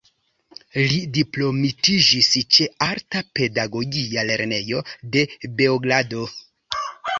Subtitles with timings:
[0.91, 4.83] Li diplomitiĝis ĉe Alta Pedagogia Lernejo
[5.19, 5.27] de
[5.63, 6.27] Beogrado.